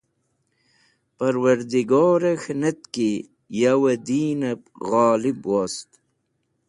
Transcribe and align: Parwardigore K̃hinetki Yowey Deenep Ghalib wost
Parwardigore 1.17 2.31
K̃hinetki 2.41 3.09
Yowey 3.61 3.97
Deenep 4.07 4.61
Ghalib 4.89 5.39
wost 5.51 5.89